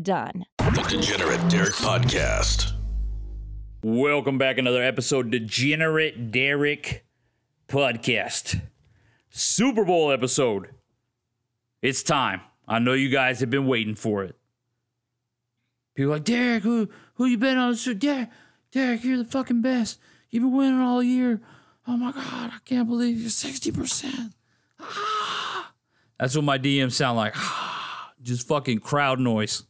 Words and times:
done. 0.00 0.44
The 0.58 0.86
Degenerate 0.88 1.48
Derek 1.48 1.74
Podcast. 1.74 2.72
Welcome 3.82 4.38
back 4.38 4.58
another 4.58 4.82
episode 4.82 5.30
Degenerate 5.30 6.30
Derek 6.30 7.06
Podcast. 7.68 8.60
Super 9.30 9.84
Bowl 9.84 10.10
episode. 10.10 10.70
It's 11.82 12.02
time. 12.02 12.40
I 12.66 12.78
know 12.78 12.92
you 12.92 13.08
guys 13.08 13.40
have 13.40 13.50
been 13.50 13.66
waiting 13.66 13.94
for 13.94 14.24
it. 14.24 14.36
People 15.94 16.12
are 16.12 16.16
like, 16.16 16.24
Derek, 16.24 16.62
who 16.62 16.88
who 17.14 17.26
you 17.26 17.38
been 17.38 17.58
on? 17.58 17.74
So 17.76 17.94
Derek, 17.94 18.28
Derek, 18.72 19.04
you're 19.04 19.18
the 19.18 19.24
fucking 19.24 19.62
best. 19.62 19.98
You've 20.30 20.42
been 20.42 20.52
winning 20.56 20.80
all 20.80 21.02
year. 21.02 21.40
Oh 21.86 21.96
my 21.96 22.12
god, 22.12 22.50
I 22.54 22.58
can't 22.64 22.88
believe 22.88 23.18
you're 23.18 23.30
60%. 23.30 24.32
Ah. 24.80 25.72
That's 26.20 26.36
what 26.36 26.44
my 26.44 26.58
DMs 26.58 26.92
sound 26.92 27.16
like. 27.16 27.32
Ah. 27.36 28.12
Just 28.22 28.46
fucking 28.46 28.80
crowd 28.80 29.18
noise. 29.18 29.64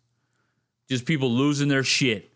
Just 0.89 1.05
people 1.05 1.31
losing 1.31 1.69
their 1.69 1.85
shit. 1.85 2.33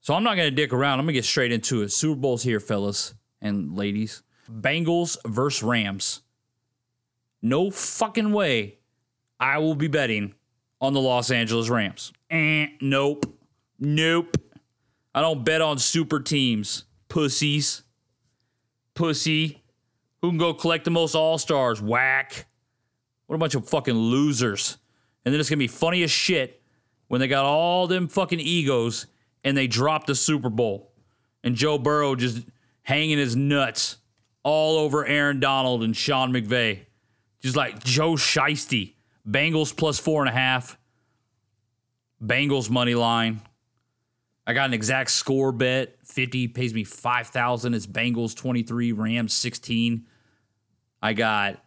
So 0.00 0.14
I'm 0.14 0.22
not 0.22 0.36
gonna 0.36 0.50
dick 0.50 0.72
around. 0.72 1.00
I'm 1.00 1.04
gonna 1.04 1.14
get 1.14 1.24
straight 1.24 1.52
into 1.52 1.82
it. 1.82 1.92
Super 1.92 2.20
Bowl's 2.20 2.42
here, 2.42 2.60
fellas 2.60 3.14
and 3.40 3.76
ladies. 3.76 4.22
Bengals 4.50 5.16
versus 5.26 5.62
Rams. 5.62 6.22
No 7.42 7.70
fucking 7.70 8.32
way 8.32 8.78
I 9.38 9.58
will 9.58 9.74
be 9.74 9.88
betting 9.88 10.34
on 10.80 10.92
the 10.92 11.00
Los 11.00 11.30
Angeles 11.30 11.68
Rams. 11.68 12.12
Eh, 12.30 12.68
nope. 12.80 13.26
Nope. 13.78 14.36
I 15.14 15.20
don't 15.20 15.44
bet 15.44 15.60
on 15.60 15.78
super 15.78 16.20
teams. 16.20 16.84
Pussies. 17.08 17.82
Pussy. 18.94 19.62
Who 20.22 20.30
can 20.30 20.38
go 20.38 20.54
collect 20.54 20.84
the 20.84 20.90
most 20.90 21.14
all 21.14 21.38
stars? 21.38 21.80
Whack. 21.80 22.46
What 23.26 23.36
a 23.36 23.38
bunch 23.38 23.54
of 23.54 23.68
fucking 23.68 23.94
losers. 23.94 24.78
And 25.24 25.32
then 25.32 25.40
it's 25.40 25.48
going 25.48 25.58
to 25.58 25.62
be 25.62 25.68
funny 25.68 26.02
as 26.02 26.10
shit 26.10 26.62
when 27.08 27.20
they 27.20 27.28
got 27.28 27.44
all 27.44 27.86
them 27.86 28.08
fucking 28.08 28.40
egos 28.40 29.06
and 29.44 29.56
they 29.56 29.66
dropped 29.66 30.06
the 30.06 30.14
Super 30.14 30.50
Bowl. 30.50 30.92
And 31.44 31.54
Joe 31.54 31.78
Burrow 31.78 32.16
just 32.16 32.44
hanging 32.82 33.18
his 33.18 33.36
nuts 33.36 33.98
all 34.42 34.78
over 34.78 35.06
Aaron 35.06 35.40
Donald 35.40 35.82
and 35.82 35.96
Sean 35.96 36.32
McVay. 36.32 36.80
Just 37.40 37.56
like 37.56 37.82
Joe 37.82 38.12
Shiesty. 38.12 38.94
Bengals 39.28 39.76
plus 39.76 39.98
four 39.98 40.22
and 40.22 40.28
a 40.28 40.32
half. 40.32 40.78
Bengals 42.22 42.70
money 42.70 42.94
line. 42.94 43.40
I 44.46 44.52
got 44.52 44.66
an 44.66 44.74
exact 44.74 45.10
score 45.10 45.52
bet. 45.52 45.96
50 46.04 46.48
pays 46.48 46.72
me 46.72 46.84
5,000. 46.84 47.74
It's 47.74 47.86
Bengals 47.86 48.34
23, 48.36 48.92
Rams 48.92 49.32
16. 49.32 50.06
I 51.02 51.12
got 51.12 51.60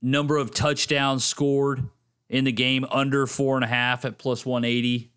number 0.00 0.36
of 0.36 0.52
touchdowns 0.52 1.24
scored 1.24 1.88
in 2.28 2.44
the 2.44 2.52
game 2.52 2.84
under 2.90 3.26
four 3.26 3.56
and 3.56 3.64
a 3.64 3.68
half 3.68 4.04
at 4.04 4.18
plus 4.18 4.44
180. 4.44 5.10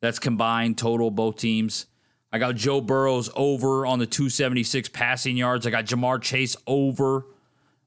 That's 0.00 0.18
combined 0.18 0.78
total, 0.78 1.10
both 1.10 1.36
teams. 1.36 1.86
I 2.30 2.38
got 2.38 2.56
Joe 2.56 2.80
Burrow's 2.80 3.30
over 3.34 3.86
on 3.86 3.98
the 3.98 4.06
276 4.06 4.90
passing 4.90 5.36
yards. 5.36 5.66
I 5.66 5.70
got 5.70 5.86
Ja'Marr 5.86 6.20
Chase 6.20 6.56
over 6.66 7.24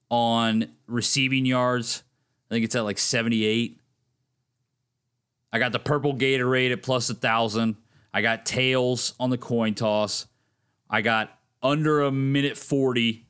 on 0.09 0.65
receiving 0.87 1.45
yards. 1.45 2.03
I 2.49 2.55
think 2.55 2.65
it's 2.65 2.75
at 2.75 2.83
like 2.83 2.97
78. 2.97 3.79
I 5.53 5.59
got 5.59 5.71
the 5.71 5.79
purple 5.79 6.15
Gatorade 6.15 6.71
at 6.71 6.81
plus 6.81 7.09
a 7.09 7.13
thousand. 7.13 7.75
I 8.13 8.21
got 8.21 8.45
tails 8.45 9.13
on 9.19 9.29
the 9.29 9.37
coin 9.37 9.73
toss. 9.73 10.27
I 10.89 11.01
got 11.01 11.37
under 11.61 12.01
a 12.01 12.11
minute 12.11 12.57
40 12.57 13.25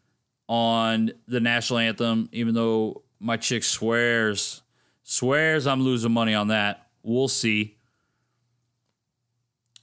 on 0.47 1.11
the 1.27 1.39
national 1.39 1.79
anthem, 1.79 2.29
even 2.31 2.53
though 2.53 3.03
my 3.19 3.37
chick 3.37 3.63
swears, 3.63 4.61
swears 5.03 5.67
I'm 5.67 5.81
losing 5.81 6.11
money 6.11 6.33
on 6.33 6.49
that. 6.49 6.87
We'll 7.03 7.27
see. 7.27 7.77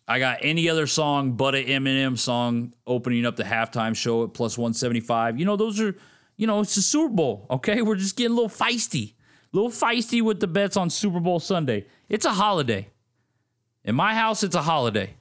I 0.06 0.18
got 0.18 0.38
any 0.42 0.68
other 0.70 0.86
song 0.86 1.32
but 1.32 1.54
an 1.54 1.64
Eminem 1.64 2.18
song 2.18 2.72
opening 2.86 3.26
up 3.26 3.36
the 3.36 3.42
halftime 3.42 3.94
show 3.94 4.24
at 4.24 4.32
plus 4.32 4.56
175. 4.56 5.38
You 5.38 5.44
know, 5.44 5.56
those 5.56 5.80
are, 5.80 5.94
you 6.36 6.46
know, 6.46 6.60
it's 6.60 6.74
the 6.74 6.82
Super 6.82 7.12
Bowl, 7.12 7.46
okay? 7.50 7.82
We're 7.82 7.96
just 7.96 8.16
getting 8.16 8.32
a 8.32 8.34
little 8.34 8.48
feisty. 8.48 9.12
A 9.52 9.56
little 9.56 9.70
feisty 9.70 10.22
with 10.22 10.40
the 10.40 10.46
bets 10.46 10.76
on 10.76 10.88
Super 10.88 11.20
Bowl 11.20 11.40
Sunday. 11.40 11.86
It's 12.08 12.24
a 12.24 12.32
holiday. 12.32 12.88
In 13.84 13.94
my 13.94 14.14
house, 14.14 14.42
it's 14.42 14.54
a 14.54 14.62
holiday. 14.62 15.14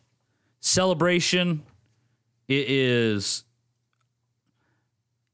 Celebration. 0.59 1.63
It 2.47 2.69
is 2.69 3.43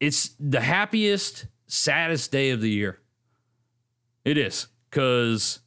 it's 0.04 0.36
the 0.38 0.60
happiest, 0.60 1.46
saddest 1.66 2.30
day 2.30 2.50
of 2.50 2.60
the 2.60 2.70
year. 2.70 3.00
It 4.26 4.38
is 4.38 4.68
because 4.90 5.60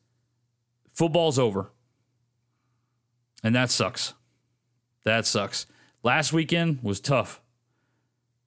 football's 0.93 1.39
over. 1.39 1.71
And 3.43 3.55
that 3.55 3.71
sucks. 3.71 4.15
That 5.05 5.27
sucks. 5.27 5.67
Last 6.03 6.33
weekend 6.33 6.81
was 6.83 7.01
tough. 7.01 7.41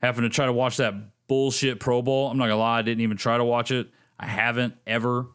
Having 0.01 0.23
to 0.23 0.29
try 0.29 0.45
to 0.45 0.53
watch 0.53 0.77
that 0.77 0.93
bullshit 1.27 1.79
Pro 1.79 2.01
Bowl. 2.01 2.29
I'm 2.29 2.37
not 2.37 2.47
to 2.47 2.55
lie, 2.55 2.79
I 2.79 2.81
didn't 2.81 3.01
even 3.01 3.17
try 3.17 3.37
to 3.37 3.43
watch 3.43 3.71
it. 3.71 3.89
I 4.19 4.25
haven't 4.25 4.75
ever. 4.85 5.27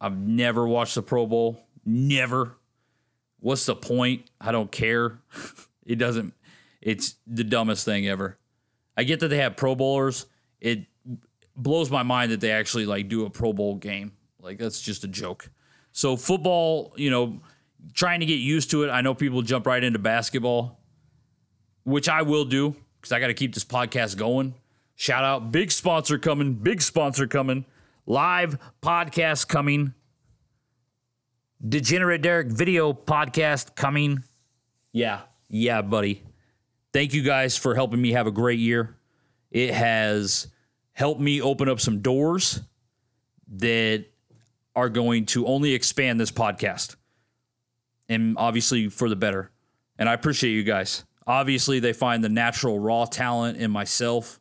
I've 0.00 0.16
never 0.16 0.66
watched 0.66 0.94
the 0.94 1.02
Pro 1.02 1.26
Bowl. 1.26 1.60
Never. 1.84 2.56
What's 3.40 3.66
the 3.66 3.76
point? 3.76 4.30
I 4.40 4.52
don't 4.52 4.70
care. 4.70 5.20
it 5.86 5.96
doesn't, 5.96 6.34
it's 6.80 7.16
the 7.26 7.44
dumbest 7.44 7.84
thing 7.84 8.08
ever. 8.08 8.38
I 8.96 9.04
get 9.04 9.20
that 9.20 9.28
they 9.28 9.38
have 9.38 9.56
Pro 9.56 9.74
Bowlers. 9.74 10.26
It 10.60 10.86
blows 11.58 11.90
my 11.90 12.02
mind 12.02 12.32
that 12.32 12.40
they 12.40 12.50
actually 12.50 12.86
like 12.86 13.08
do 13.08 13.26
a 13.26 13.30
Pro 13.30 13.52
Bowl 13.52 13.74
game. 13.74 14.12
Like 14.40 14.58
that's 14.58 14.80
just 14.80 15.04
a 15.04 15.08
joke. 15.08 15.50
So 15.92 16.16
football, 16.16 16.94
you 16.96 17.10
know, 17.10 17.40
trying 17.92 18.20
to 18.20 18.26
get 18.26 18.38
used 18.38 18.70
to 18.70 18.84
it. 18.84 18.90
I 18.90 19.00
know 19.00 19.14
people 19.14 19.42
jump 19.42 19.66
right 19.66 19.82
into 19.82 19.98
basketball, 19.98 20.80
which 21.84 22.08
I 22.08 22.22
will 22.22 22.44
do 22.44 22.74
because 23.00 23.12
I 23.12 23.20
got 23.20 23.26
to 23.28 23.34
keep 23.34 23.54
this 23.54 23.64
podcast 23.64 24.16
going. 24.16 24.54
Shout 24.94 25.24
out, 25.24 25.52
big 25.52 25.70
sponsor 25.70 26.18
coming, 26.18 26.54
big 26.54 26.82
sponsor 26.82 27.26
coming, 27.26 27.64
live 28.06 28.58
podcast 28.82 29.46
coming, 29.46 29.94
Degenerate 31.66 32.22
Derek 32.22 32.48
video 32.48 32.92
podcast 32.92 33.74
coming. 33.74 34.22
Yeah, 34.92 35.22
yeah, 35.48 35.82
buddy. 35.82 36.22
Thank 36.92 37.14
you 37.14 37.22
guys 37.22 37.56
for 37.56 37.74
helping 37.74 38.00
me 38.00 38.12
have 38.12 38.26
a 38.26 38.32
great 38.32 38.58
year. 38.58 38.96
It 39.50 39.74
has 39.74 40.48
helped 40.98 41.20
me 41.20 41.40
open 41.40 41.68
up 41.68 41.78
some 41.78 42.00
doors 42.00 42.60
that 43.46 44.04
are 44.74 44.88
going 44.88 45.26
to 45.26 45.46
only 45.46 45.72
expand 45.72 46.18
this 46.18 46.32
podcast 46.32 46.96
and 48.08 48.34
obviously 48.36 48.88
for 48.88 49.08
the 49.08 49.14
better. 49.14 49.52
And 49.96 50.08
I 50.08 50.12
appreciate 50.12 50.54
you 50.54 50.64
guys. 50.64 51.04
Obviously, 51.24 51.78
they 51.78 51.92
find 51.92 52.24
the 52.24 52.28
natural 52.28 52.80
raw 52.80 53.04
talent 53.04 53.58
in 53.58 53.70
myself 53.70 54.40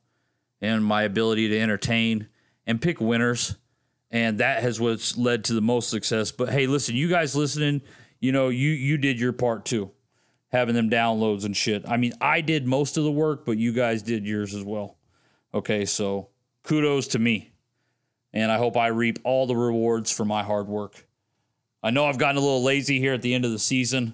and 0.60 0.84
my 0.84 1.04
ability 1.04 1.50
to 1.50 1.60
entertain 1.60 2.28
and 2.66 2.82
pick 2.82 3.00
winners. 3.00 3.56
And 4.10 4.40
that 4.40 4.64
has 4.64 4.80
what's 4.80 5.16
led 5.16 5.44
to 5.46 5.54
the 5.54 5.62
most 5.62 5.92
success. 5.92 6.32
But 6.32 6.50
hey, 6.50 6.66
listen, 6.66 6.96
you 6.96 7.08
guys 7.08 7.36
listening, 7.36 7.84
you 8.20 8.32
know, 8.32 8.50
you 8.50 8.72
you 8.72 8.98
did 8.98 9.20
your 9.20 9.32
part 9.32 9.66
too. 9.66 9.92
Having 10.52 10.74
them 10.74 10.90
downloads 10.90 11.46
and 11.46 11.56
shit. 11.56 11.88
I 11.88 11.98
mean, 11.98 12.14
I 12.20 12.42
did 12.42 12.66
most 12.66 12.98
of 12.98 13.04
the 13.04 13.12
work, 13.12 13.46
but 13.46 13.60
you 13.60 13.74
guys 13.74 14.02
did 14.02 14.26
yours 14.26 14.56
as 14.56 14.64
well. 14.64 14.98
Okay, 15.54 15.86
so 15.86 16.30
kudos 16.68 17.08
to 17.08 17.20
me. 17.20 17.52
And 18.34 18.52
I 18.52 18.58
hope 18.58 18.76
I 18.76 18.88
reap 18.88 19.20
all 19.24 19.48
the 19.48 19.56
rewards 19.56 20.12
for 20.12 20.26
my 20.26 20.44
hard 20.44 20.68
work. 20.68 21.08
I 21.82 21.92
know 21.92 22.06
I've 22.06 22.18
gotten 22.18 22.36
a 22.36 22.42
little 22.42 22.62
lazy 22.62 23.00
here 23.00 23.14
at 23.14 23.22
the 23.22 23.34
end 23.34 23.46
of 23.46 23.52
the 23.52 23.60
season, 23.60 24.14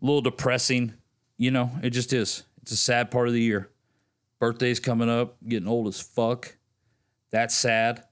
a 0.00 0.04
little 0.04 0.20
depressing. 0.20 0.94
You 1.36 1.50
know, 1.50 1.70
it 1.82 1.90
just 1.90 2.12
is. 2.12 2.44
It's 2.62 2.72
a 2.72 2.76
sad 2.76 3.10
part 3.10 3.26
of 3.26 3.34
the 3.34 3.42
year. 3.42 3.70
Birthday's 4.38 4.78
coming 4.78 5.10
up, 5.10 5.36
getting 5.46 5.68
old 5.68 5.88
as 5.88 6.00
fuck. 6.00 6.56
That's 7.30 7.56
sad. 7.56 8.04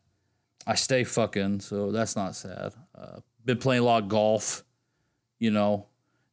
I 0.66 0.74
stay 0.74 1.04
fucking, 1.04 1.60
so 1.60 1.92
that's 1.92 2.16
not 2.16 2.34
sad. 2.34 2.72
Uh, 2.98 3.20
been 3.44 3.58
playing 3.58 3.82
a 3.82 3.84
lot 3.84 4.02
of 4.02 4.08
golf. 4.08 4.64
You 5.38 5.52
know, 5.52 5.86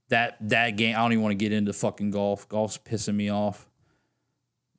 that 0.10 0.38
that 0.50 0.78
game. 0.78 0.96
I 0.96 1.00
don't 1.00 1.12
even 1.12 1.22
want 1.22 1.34
to 1.34 1.46
get 1.46 1.52
into 1.52 1.74
fucking 1.74 2.10
golf. 2.10 2.50
Golf's 2.50 2.80
pissing 2.80 3.16
me 3.16 3.30
off. 3.30 3.70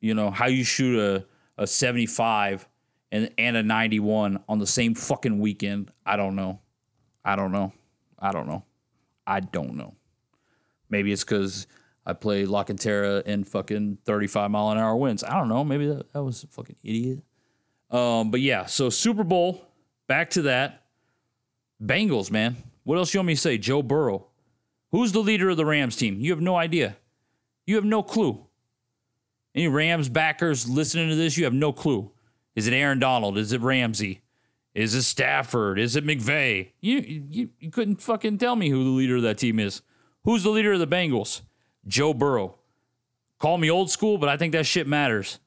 You 0.00 0.14
know 0.14 0.30
how 0.30 0.46
you 0.46 0.64
shoot 0.64 0.98
a 0.98 1.26
a 1.58 1.66
seventy 1.66 2.06
five 2.06 2.68
and 3.12 3.30
and 3.38 3.56
a 3.56 3.62
ninety 3.62 4.00
one 4.00 4.42
on 4.48 4.58
the 4.58 4.66
same 4.66 4.94
fucking 4.94 5.38
weekend. 5.38 5.90
I 6.04 6.16
don't 6.16 6.36
know. 6.36 6.60
I 7.24 7.36
don't 7.36 7.52
know. 7.52 7.72
I 8.18 8.32
don't 8.32 8.46
know. 8.46 8.64
I 9.26 9.40
don't 9.40 9.76
know. 9.76 9.94
Maybe 10.90 11.12
it's 11.12 11.24
because 11.24 11.66
I 12.06 12.12
play 12.12 12.44
La 12.44 12.64
Cantera 12.64 13.22
in 13.22 13.44
fucking 13.44 13.98
35 14.04 14.50
mile 14.50 14.70
an 14.70 14.78
hour 14.78 14.96
winds. 14.96 15.24
I 15.24 15.38
don't 15.38 15.48
know. 15.48 15.64
Maybe 15.64 15.86
that, 15.86 16.12
that 16.12 16.22
was 16.22 16.46
fucking 16.50 16.76
idiot. 16.82 17.20
Um, 17.90 18.30
but 18.30 18.40
yeah, 18.40 18.66
so 18.66 18.90
Super 18.90 19.24
Bowl, 19.24 19.66
back 20.06 20.30
to 20.30 20.42
that. 20.42 20.84
Bengals, 21.82 22.30
man. 22.30 22.56
What 22.84 22.98
else 22.98 23.14
you 23.14 23.18
want 23.18 23.28
me 23.28 23.34
to 23.34 23.40
say? 23.40 23.58
Joe 23.58 23.82
Burrow. 23.82 24.26
Who's 24.90 25.12
the 25.12 25.20
leader 25.20 25.48
of 25.48 25.56
the 25.56 25.64
Rams 25.64 25.96
team? 25.96 26.20
You 26.20 26.30
have 26.30 26.40
no 26.40 26.56
idea. 26.56 26.96
You 27.66 27.76
have 27.76 27.84
no 27.84 28.02
clue. 28.02 28.43
Any 29.54 29.68
Rams 29.68 30.08
backers 30.08 30.68
listening 30.68 31.08
to 31.10 31.14
this, 31.14 31.36
you 31.36 31.44
have 31.44 31.54
no 31.54 31.72
clue. 31.72 32.10
Is 32.54 32.66
it 32.66 32.74
Aaron 32.74 32.98
Donald? 32.98 33.38
Is 33.38 33.52
it 33.52 33.60
Ramsey? 33.60 34.20
Is 34.74 34.94
it 34.94 35.02
Stafford? 35.02 35.78
Is 35.78 35.94
it 35.94 36.04
McVay? 36.04 36.72
You, 36.80 36.98
you, 36.98 37.50
you 37.60 37.70
couldn't 37.70 38.02
fucking 38.02 38.38
tell 38.38 38.56
me 38.56 38.70
who 38.70 38.82
the 38.82 38.90
leader 38.90 39.16
of 39.16 39.22
that 39.22 39.38
team 39.38 39.60
is. 39.60 39.82
Who's 40.24 40.42
the 40.42 40.50
leader 40.50 40.72
of 40.72 40.80
the 40.80 40.86
Bengals? 40.86 41.42
Joe 41.86 42.12
Burrow. 42.12 42.56
Call 43.38 43.58
me 43.58 43.70
old 43.70 43.90
school, 43.90 44.18
but 44.18 44.28
I 44.28 44.36
think 44.36 44.52
that 44.52 44.66
shit 44.66 44.86
matters. 44.86 45.38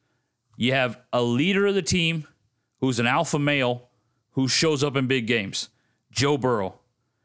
You 0.56 0.74
have 0.74 1.00
a 1.12 1.21
leader 1.21 1.68
of 1.68 1.75
the 1.75 1.81
team 1.81 2.27
who's 2.80 3.00
an 3.00 3.07
alpha 3.07 3.39
male 3.39 3.89
who 4.31 4.48
shows 4.48 4.83
up 4.83 4.95
in 4.95 5.07
big 5.07 5.27
games. 5.27 5.69
Joe 6.12 6.38
Burrow. 6.38 6.80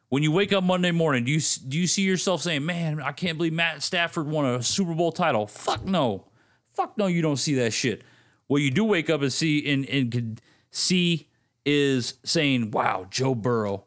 When 0.08 0.23
you 0.23 0.32
wake 0.32 0.52
up 0.52 0.64
Monday 0.64 0.90
morning, 0.90 1.25
do 1.25 1.31
you 1.32 1.40
do 1.69 1.79
you 1.79 1.87
see 1.87 2.02
yourself 2.02 2.43
saying, 2.43 2.67
"Man, 2.67 3.00
I 3.00 3.12
can't 3.12 3.38
believe 3.38 3.55
Matt 3.55 3.82
Stafford 3.82 4.26
won 4.26 4.44
a 4.44 4.62
Super 4.62 4.94
Bowl 4.94 5.11
title"? 5.11 5.46
Fuck 5.46 5.87
no, 5.87 6.26
fuck 6.74 6.96
no, 6.98 7.06
you 7.06 7.22
don't 7.22 7.36
see 7.36 7.54
that 7.56 7.72
shit. 7.72 8.02
What 8.46 8.62
you 8.62 8.70
do 8.70 8.84
wake 8.84 9.08
up 9.08 9.22
and 9.22 9.32
see 9.32 9.70
and, 9.72 9.88
and 9.88 10.40
see 10.70 11.28
is 11.64 12.14
saying, 12.24 12.70
"Wow, 12.70 13.06
Joe 13.10 13.34
Burrow, 13.34 13.84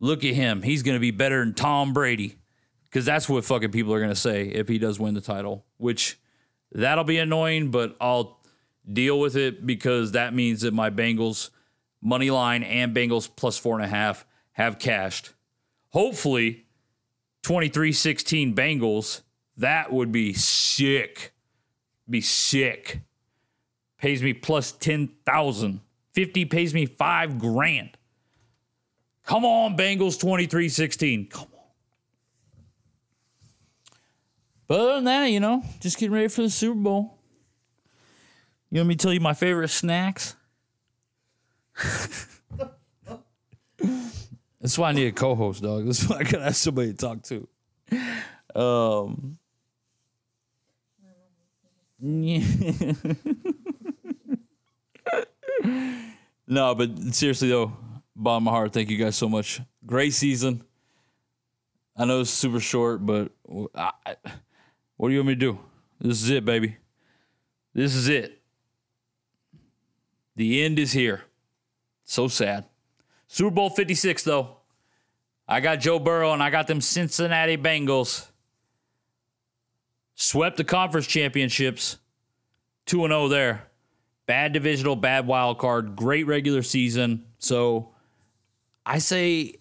look 0.00 0.24
at 0.24 0.34
him. 0.34 0.62
He's 0.62 0.82
going 0.82 0.96
to 0.96 1.00
be 1.00 1.10
better 1.10 1.40
than 1.40 1.54
Tom 1.54 1.92
Brady," 1.92 2.36
because 2.84 3.04
that's 3.04 3.28
what 3.28 3.44
fucking 3.44 3.72
people 3.72 3.92
are 3.92 3.98
going 3.98 4.10
to 4.10 4.16
say 4.16 4.46
if 4.46 4.68
he 4.68 4.78
does 4.78 5.00
win 5.00 5.14
the 5.14 5.20
title. 5.20 5.64
Which 5.78 6.18
that'll 6.72 7.04
be 7.04 7.18
annoying, 7.18 7.70
but 7.70 7.96
I'll 8.00 8.40
deal 8.90 9.18
with 9.18 9.36
it 9.36 9.66
because 9.66 10.12
that 10.12 10.34
means 10.34 10.60
that 10.60 10.74
my 10.74 10.90
Bengals 10.90 11.50
money 12.02 12.30
line 12.30 12.62
and 12.62 12.94
Bengals 12.94 13.28
plus 13.34 13.56
four 13.56 13.76
and 13.76 13.84
a 13.84 13.88
half 13.88 14.26
have 14.52 14.78
cashed. 14.78 15.32
Hopefully, 15.90 16.66
23 17.42 17.92
16 17.92 18.54
Bengals. 18.54 19.22
That 19.56 19.92
would 19.92 20.10
be 20.10 20.32
sick. 20.32 21.33
Be 22.08 22.20
sick. 22.20 23.00
Pays 23.98 24.22
me 24.22 24.32
plus 24.32 24.72
10,000. 24.72 25.80
50 26.12 26.44
pays 26.44 26.74
me 26.74 26.86
five 26.86 27.38
grand. 27.38 27.96
Come 29.26 29.44
on, 29.44 29.76
Bengals 29.76 30.20
23 30.20 30.68
16. 30.68 31.28
Come 31.28 31.42
on. 31.42 31.48
But 34.66 34.80
other 34.80 34.94
than 34.96 35.04
that, 35.04 35.26
you 35.26 35.40
know, 35.40 35.62
just 35.80 35.98
getting 35.98 36.14
ready 36.14 36.28
for 36.28 36.42
the 36.42 36.50
Super 36.50 36.78
Bowl. 36.78 37.18
You 38.70 38.80
want 38.80 38.88
me 38.88 38.96
to 38.96 39.02
tell 39.02 39.12
you 39.12 39.20
my 39.20 39.34
favorite 39.34 39.68
snacks? 39.68 40.34
That's 44.60 44.78
why 44.78 44.88
I 44.88 44.92
need 44.92 45.06
a 45.06 45.12
co-host, 45.12 45.62
dog. 45.62 45.86
That's 45.86 46.08
why 46.08 46.16
I 46.18 46.22
gotta 46.22 46.44
have 46.44 46.56
somebody 46.56 46.92
to 46.92 46.96
talk 46.96 47.22
to. 47.24 47.48
Um. 48.58 49.38
no, 56.46 56.74
but 56.74 57.14
seriously 57.14 57.48
though, 57.48 57.72
bottom 58.14 58.42
of 58.42 58.42
my 58.42 58.50
heart, 58.50 58.74
thank 58.74 58.90
you 58.90 58.98
guys 58.98 59.16
so 59.16 59.26
much. 59.26 59.62
Great 59.86 60.12
season. 60.12 60.62
I 61.96 62.04
know 62.04 62.20
it's 62.20 62.28
super 62.28 62.60
short, 62.60 63.06
but 63.06 63.32
I, 63.74 63.92
what 64.98 65.08
do 65.08 65.14
you 65.14 65.20
want 65.20 65.28
me 65.28 65.34
to 65.34 65.40
do? 65.40 65.58
This 65.98 66.22
is 66.22 66.28
it, 66.28 66.44
baby. 66.44 66.76
This 67.72 67.94
is 67.94 68.08
it. 68.08 68.42
The 70.36 70.62
end 70.62 70.78
is 70.78 70.92
here. 70.92 71.22
So 72.04 72.28
sad. 72.28 72.66
Super 73.28 73.50
Bowl 73.50 73.70
56, 73.70 74.24
though. 74.24 74.58
I 75.48 75.60
got 75.60 75.80
Joe 75.80 75.98
Burrow 75.98 76.34
and 76.34 76.42
I 76.42 76.50
got 76.50 76.66
them 76.66 76.82
Cincinnati 76.82 77.56
Bengals. 77.56 78.26
Swept 80.14 80.56
the 80.56 80.64
conference 80.64 81.06
championships. 81.06 81.98
2 82.86 82.98
0 82.98 83.28
there. 83.28 83.68
Bad 84.26 84.52
divisional, 84.52 84.96
bad 84.96 85.26
wild 85.26 85.58
card, 85.58 85.96
great 85.96 86.26
regular 86.26 86.62
season. 86.62 87.26
So 87.38 87.90
I 88.86 88.98
say 88.98 89.56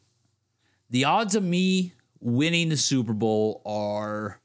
the 0.89 1.05
odds 1.05 1.35
of 1.35 1.43
me 1.43 1.93
winning 2.21 2.69
the 2.69 2.77
Super 2.77 3.13
Bowl 3.13 3.61
are, 3.65 4.39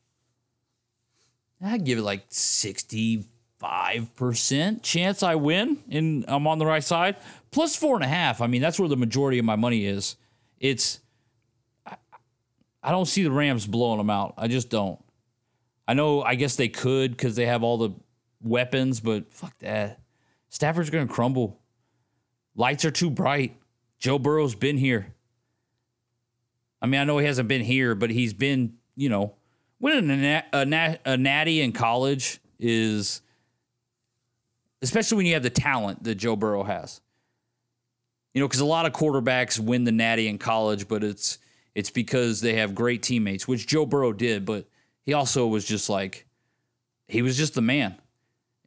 I'd 1.62 1.84
give 1.84 1.98
it 1.98 2.02
like 2.02 2.28
65% 2.30 4.82
chance 4.82 5.22
I 5.22 5.36
win 5.36 5.78
and 5.90 6.24
I'm 6.26 6.48
on 6.48 6.58
the 6.58 6.66
right 6.66 6.82
side. 6.82 7.16
Plus 7.52 7.76
four 7.76 7.94
and 7.94 8.04
a 8.04 8.08
half. 8.08 8.40
I 8.40 8.48
mean, 8.48 8.60
that's 8.60 8.80
where 8.80 8.88
the 8.88 8.96
majority 8.96 9.38
of 9.38 9.44
my 9.44 9.56
money 9.56 9.86
is. 9.86 10.16
It's, 10.58 10.98
I 12.82 12.90
don't 12.90 13.06
see 13.06 13.22
the 13.22 13.30
Rams 13.30 13.66
blowing 13.66 13.98
them 13.98 14.10
out. 14.10 14.34
I 14.36 14.48
just 14.48 14.68
don't. 14.68 14.98
I 15.88 15.94
know, 15.94 16.22
I 16.22 16.34
guess 16.34 16.56
they 16.56 16.68
could 16.68 17.12
because 17.12 17.34
they 17.34 17.46
have 17.46 17.62
all 17.62 17.78
the 17.78 17.90
weapons, 18.42 19.00
but 19.00 19.32
fuck 19.32 19.58
that. 19.60 19.98
Stafford's 20.50 20.90
going 20.90 21.08
to 21.08 21.12
crumble. 21.12 21.58
Lights 22.54 22.84
are 22.84 22.90
too 22.90 23.08
bright. 23.08 23.56
Joe 23.98 24.18
Burrow's 24.18 24.54
been 24.54 24.76
here. 24.76 25.14
I 26.82 26.86
mean, 26.86 27.00
I 27.00 27.04
know 27.04 27.16
he 27.16 27.26
hasn't 27.26 27.48
been 27.48 27.62
here, 27.62 27.94
but 27.94 28.10
he's 28.10 28.34
been, 28.34 28.74
you 28.96 29.08
know, 29.08 29.34
winning 29.80 30.10
a, 30.10 30.44
a, 30.52 30.98
a 31.06 31.16
natty 31.16 31.62
in 31.62 31.72
college 31.72 32.38
is, 32.60 33.22
especially 34.82 35.16
when 35.16 35.26
you 35.26 35.34
have 35.34 35.42
the 35.42 35.50
talent 35.50 36.04
that 36.04 36.16
Joe 36.16 36.36
Burrow 36.36 36.64
has. 36.64 37.00
You 38.34 38.42
know, 38.42 38.46
because 38.46 38.60
a 38.60 38.66
lot 38.66 38.84
of 38.84 38.92
quarterbacks 38.92 39.58
win 39.58 39.84
the 39.84 39.92
natty 39.92 40.28
in 40.28 40.36
college, 40.36 40.86
but 40.86 41.02
it's 41.02 41.38
it's 41.74 41.90
because 41.90 42.40
they 42.40 42.54
have 42.54 42.74
great 42.74 43.02
teammates, 43.02 43.48
which 43.48 43.66
Joe 43.66 43.86
Burrow 43.86 44.12
did, 44.12 44.44
but 44.44 44.68
he 45.08 45.14
also 45.14 45.46
was 45.46 45.64
just 45.64 45.88
like 45.88 46.26
he 47.06 47.22
was 47.22 47.34
just 47.34 47.54
the 47.54 47.62
man. 47.62 47.96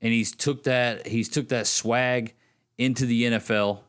And 0.02 0.12
he's 0.12 0.32
took 0.32 0.64
that 0.64 1.06
he's 1.06 1.30
took 1.30 1.50
that 1.50 1.68
swag 1.68 2.34
into 2.80 3.06
the 3.06 3.26
NFL 3.26 3.82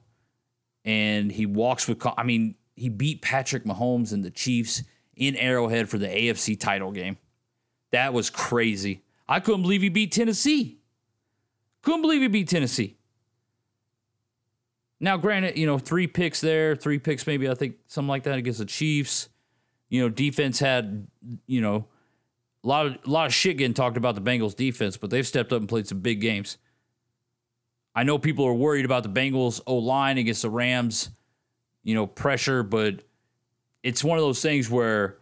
and 0.85 1.33
he 1.33 1.47
walks 1.47 1.89
with 1.89 2.07
I 2.19 2.25
mean, 2.25 2.57
he 2.77 2.91
beat 2.91 3.23
Patrick 3.23 3.65
Mahomes 3.65 4.13
and 4.13 4.23
the 4.23 4.31
Chiefs 4.31 4.83
in 5.17 5.35
Arrowhead 5.37 5.89
for 5.89 5.97
the 5.97 6.09
AFC 6.09 6.61
title 6.61 6.93
game. 6.93 7.17
That 7.91 8.13
was 8.13 8.29
crazy. 8.29 9.03
I 9.27 9.41
couldn't 9.41 9.63
believe 9.63 9.81
he 9.81 9.89
beat 9.89 10.13
Tennessee. 10.13 10.77
Couldn't 11.81 12.03
believe 12.03 12.21
he 12.21 12.29
beat 12.29 12.49
Tennessee. 12.51 12.99
Now, 15.01 15.17
granted, 15.17 15.57
you 15.57 15.65
know, 15.65 15.79
three 15.79 16.07
picks 16.07 16.43
there, 16.43 16.77
three 16.77 16.99
picks 16.99 17.27
maybe, 17.27 17.49
I 17.49 17.55
think 17.55 17.77
something 17.87 18.11
like 18.11 18.25
that 18.25 18.37
against 18.37 18.59
the 18.59 18.67
Chiefs. 18.67 19.31
You 19.89 20.03
know, 20.03 20.11
defense 20.11 20.59
had, 20.59 21.07
you 21.47 21.63
know, 21.63 21.87
a 22.65 22.69
lot 22.69 22.87
of 22.87 22.99
a 23.05 23.11
lot 23.11 23.27
of 23.27 23.35
shit 23.35 23.57
getting 23.57 23.75
talked 23.75 23.97
about 23.97 24.15
the 24.15 24.21
Bengals 24.21 24.55
defense, 24.55 24.97
but 24.97 25.11
they've 25.11 25.27
stepped 25.27 25.53
up 25.53 25.61
and 25.61 25.69
played 25.69 25.87
some 25.87 26.01
big 26.01 26.21
games. 26.21 26.59
I 27.95 28.05
know 28.05 28.19
people 28.19 28.45
are 28.47 28.55
worried 28.55 28.85
about 28.85 29.03
the 29.03 29.09
Bengals 29.09 29.61
O 29.67 29.77
line 29.77 30.19
against 30.19 30.43
the 30.43 30.51
Rams, 30.51 31.11
you 31.83 31.95
know, 31.95 32.07
pressure, 32.07 32.63
but 32.63 33.03
it's 33.83 34.03
one 34.03 34.17
of 34.17 34.23
those 34.23 34.41
things 34.41 34.71
where 34.71 35.19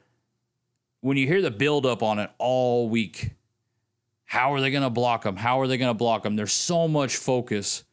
when 1.01 1.17
you 1.17 1.27
hear 1.27 1.43
the 1.43 1.51
build 1.51 1.87
up 1.87 2.03
on 2.03 2.19
it 2.19 2.31
all 2.39 2.89
week, 2.89 3.31
how 4.25 4.53
are 4.53 4.61
they 4.61 4.71
going 4.71 4.85
to 4.85 4.91
block 4.91 5.23
them? 5.23 5.37
How 5.37 5.61
are 5.61 5.67
they 5.67 5.79
going 5.79 5.91
to 5.91 5.99
block 5.99 6.23
them? 6.23 6.37
There's 6.37 6.53
so 6.53 6.87
much 6.87 7.17
focus 7.17 7.85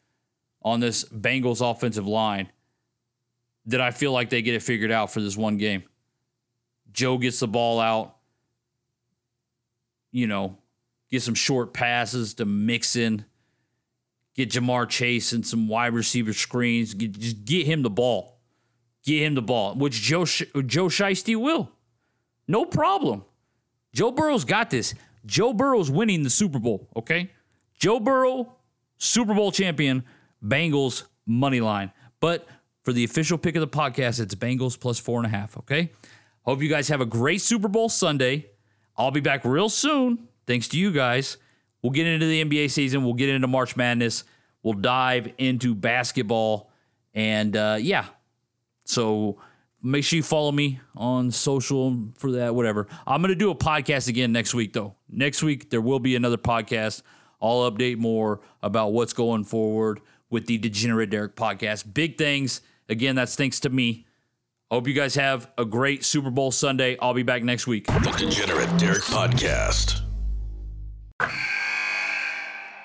on 0.62 0.80
this 0.80 1.06
Bengals 1.06 1.68
offensive 1.68 2.06
line 2.06 2.52
that 3.66 3.82
I 3.82 3.92
feel 3.92 4.12
like 4.12 4.30
they 4.30 4.42
get 4.42 4.54
it 4.54 4.62
figured 4.62 4.92
out 4.92 5.12
for 5.12 5.22
this 5.22 5.38
one 5.38 5.58
game. 5.58 5.84
Joe 6.92 7.18
gets 7.18 7.40
the 7.40 7.48
ball 7.48 7.80
out, 7.80 8.17
you 10.18 10.26
know, 10.26 10.58
get 11.12 11.22
some 11.22 11.36
short 11.36 11.74
passes 11.74 12.34
to 12.36 12.46
Mixon, 12.46 13.24
get 14.36 14.50
Ja'Marr 14.50 14.90
Chase 14.90 15.32
and 15.32 15.46
some 15.46 15.68
wide 15.68 15.94
receiver 15.94 16.34
screens. 16.34 16.96
Get, 16.96 17.20
just 17.20 17.46
get 17.46 17.68
him 17.68 17.84
the 17.84 17.92
ball. 17.92 18.40
Get 19.06 19.22
him 19.22 19.36
the 19.36 19.44
ball, 19.44 19.76
which 19.76 20.02
Joe 20.02 20.26
Joe 20.26 20.88
Shiesty 20.88 21.36
will. 21.40 21.72
No 22.48 22.66
problem. 22.66 23.26
Joe 23.94 24.12
Burrow's 24.12 24.44
got 24.44 24.70
this. 24.70 24.96
Joe 25.26 25.54
Burrow's 25.54 25.92
winning 25.92 26.24
the 26.24 26.30
Super 26.30 26.60
Bowl, 26.60 26.90
okay? 26.96 27.32
Joe 27.80 28.00
Burrow, 28.00 28.56
Super 28.98 29.34
Bowl 29.34 29.52
champion, 29.52 30.04
Bengals 30.44 31.04
money 31.26 31.62
line. 31.62 31.92
But 32.20 32.48
for 32.84 32.92
the 32.92 33.04
official 33.04 33.38
pick 33.38 33.56
of 33.56 33.62
the 33.62 33.68
podcast, 33.68 34.20
it's 34.20 34.34
Bengals 34.36 34.80
plus 34.80 35.00
four 35.00 35.20
and 35.20 35.28
a 35.28 35.30
half, 35.30 35.58
okay? 35.60 35.92
Hope 36.42 36.62
you 36.62 36.70
guys 36.70 36.88
have 36.90 37.02
a 37.02 37.06
great 37.06 37.42
Super 37.42 37.68
Bowl 37.68 37.88
Sunday. 37.88 38.48
I'll 38.98 39.12
be 39.12 39.20
back 39.20 39.46
real 39.46 39.70
soon. 39.70 40.28
Thanks 40.46 40.68
to 40.70 40.78
you 40.78 40.92
guys. 40.92 41.38
We'll 41.82 41.92
get 41.92 42.08
into 42.08 42.26
the 42.26 42.44
NBA 42.44 42.72
season. 42.72 43.04
We'll 43.04 43.14
get 43.14 43.30
into 43.30 43.48
March 43.48 43.76
Madness. 43.76 44.24
We'll 44.64 44.74
dive 44.74 45.32
into 45.38 45.76
basketball. 45.76 46.72
And 47.14 47.56
uh, 47.56 47.78
yeah, 47.80 48.06
so 48.86 49.40
make 49.82 50.04
sure 50.04 50.18
you 50.18 50.24
follow 50.24 50.52
me 50.52 50.80
on 50.96 51.32
social 51.32 52.10
for 52.16 52.32
that, 52.32 52.56
whatever. 52.56 52.88
I'm 53.06 53.22
going 53.22 53.30
to 53.30 53.36
do 53.36 53.52
a 53.52 53.56
podcast 53.56 54.08
again 54.08 54.32
next 54.32 54.54
week, 54.54 54.74
though. 54.74 54.96
Next 55.10 55.44
week, 55.44 55.70
there 55.70 55.82
will 55.82 56.00
be 56.00 56.16
another 56.16 56.38
podcast. 56.38 57.04
I'll 57.42 57.70
update 57.72 57.98
more 57.98 58.42
about 58.64 58.94
what's 58.94 59.14
going 59.14 59.44
forward 59.44 60.02
with 60.30 60.48
the 60.48 60.58
Degenerate 60.58 61.10
Derek 61.10 61.36
podcast. 61.36 61.94
Big 61.94 62.18
things. 62.18 62.62
Again, 62.90 63.16
that's 63.16 63.36
thanks 63.36 63.60
to 63.62 63.70
me. 63.70 64.07
I 64.70 64.76
hope 64.76 64.86
you 64.86 64.94
guys 64.94 65.16
have 65.16 65.50
a 65.58 65.64
great 65.64 66.04
Super 66.04 66.30
Bowl 66.30 66.52
Sunday. 66.52 66.98
I'll 67.00 67.14
be 67.14 67.24
back 67.24 67.42
next 67.42 67.68
week. 67.68 67.88
The 67.88 68.14
Degenerate 68.18 68.78
Derek 68.78 69.04
Podcast. 69.04 70.02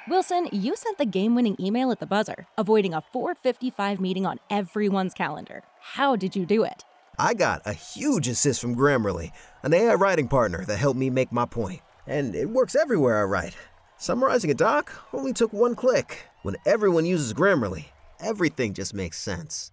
Wilson, 0.08 0.48
you 0.52 0.76
sent 0.76 0.98
the 0.98 1.04
game 1.04 1.34
winning 1.34 1.56
email 1.58 1.90
at 1.90 1.98
the 1.98 2.06
buzzer, 2.06 2.46
avoiding 2.56 2.94
a 2.94 3.00
455 3.12 4.00
meeting 4.00 4.24
on 4.24 4.38
everyone's 4.48 5.12
calendar. 5.12 5.64
How 5.80 6.14
did 6.14 6.36
you 6.36 6.46
do 6.46 6.62
it? 6.62 6.84
I 7.18 7.34
got 7.34 7.62
a 7.66 7.72
huge 7.72 8.28
assist 8.28 8.60
from 8.60 8.76
Grammarly, 8.76 9.32
an 9.64 9.74
AI 9.74 9.94
writing 9.94 10.28
partner 10.28 10.64
that 10.64 10.76
helped 10.76 11.00
me 11.00 11.10
make 11.10 11.32
my 11.32 11.46
point. 11.46 11.80
And 12.06 12.36
it 12.36 12.48
works 12.48 12.76
everywhere 12.76 13.20
I 13.20 13.24
write. 13.24 13.56
Summarizing 13.96 14.52
a 14.52 14.54
doc 14.54 14.92
only 15.12 15.32
took 15.32 15.52
one 15.52 15.74
click. 15.74 16.26
When 16.42 16.54
everyone 16.64 17.06
uses 17.06 17.34
Grammarly, 17.34 17.86
everything 18.20 18.72
just 18.72 18.94
makes 18.94 19.18
sense. 19.18 19.72